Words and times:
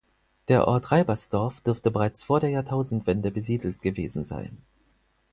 Der 0.47 0.67
Ort 0.67 0.91
Reibersdorf 0.91 1.61
dürfte 1.61 1.91
bereits 1.91 2.23
vor 2.23 2.39
der 2.39 2.49
Jahrtausendwende 2.49 3.29
besiedelt 3.29 3.83
gewesen 3.83 4.23
sein. 4.23 4.57